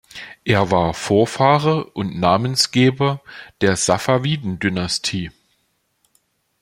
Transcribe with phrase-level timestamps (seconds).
[0.45, 3.21] Er war Vorfahre und Namensgeber
[3.61, 5.29] der Safawiden-Dynastie.